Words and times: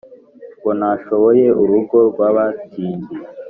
Ngo 0.57 0.69
ntashoboye 0.79 1.45
urugo 1.61 1.97
rwabatindi 2.09 3.11